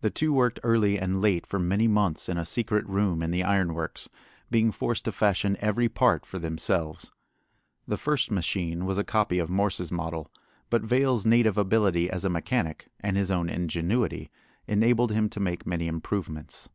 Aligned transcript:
The 0.00 0.10
two 0.10 0.32
worked 0.32 0.58
early 0.64 0.98
and 0.98 1.22
late 1.22 1.46
for 1.46 1.60
many 1.60 1.86
months 1.86 2.28
in 2.28 2.36
a 2.36 2.44
secret 2.44 2.84
room 2.88 3.22
in 3.22 3.30
the 3.30 3.44
iron 3.44 3.74
works, 3.74 4.08
being 4.50 4.72
forced 4.72 5.04
to 5.04 5.12
fashion 5.12 5.56
every 5.60 5.88
part 5.88 6.26
for 6.26 6.40
themselves. 6.40 7.12
The 7.86 7.96
first 7.96 8.32
machine 8.32 8.86
was 8.86 8.98
a 8.98 9.04
copy 9.04 9.38
of 9.38 9.48
Morse's 9.48 9.92
model, 9.92 10.32
but 10.68 10.82
Vail's 10.82 11.24
native 11.24 11.56
ability 11.56 12.10
as 12.10 12.24
a 12.24 12.28
mechanic 12.28 12.88
and 12.98 13.16
his 13.16 13.30
own 13.30 13.48
ingenuity 13.48 14.32
enabled 14.66 15.12
him 15.12 15.28
to 15.28 15.38
make 15.38 15.64
many 15.64 15.86
improvements. 15.86 16.68